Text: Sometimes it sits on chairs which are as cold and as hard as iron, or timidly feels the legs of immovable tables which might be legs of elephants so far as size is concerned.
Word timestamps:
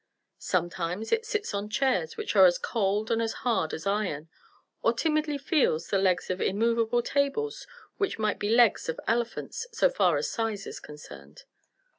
Sometimes 0.39 1.11
it 1.11 1.27
sits 1.27 1.53
on 1.53 1.69
chairs 1.69 2.17
which 2.17 2.35
are 2.35 2.47
as 2.47 2.57
cold 2.57 3.11
and 3.11 3.21
as 3.21 3.33
hard 3.45 3.71
as 3.71 3.85
iron, 3.85 4.29
or 4.81 4.93
timidly 4.93 5.37
feels 5.37 5.89
the 5.89 5.99
legs 5.99 6.31
of 6.31 6.41
immovable 6.41 7.03
tables 7.03 7.67
which 7.97 8.17
might 8.17 8.39
be 8.39 8.49
legs 8.49 8.89
of 8.89 8.99
elephants 9.07 9.67
so 9.71 9.91
far 9.91 10.17
as 10.17 10.27
size 10.27 10.65
is 10.65 10.79
concerned. 10.79 11.43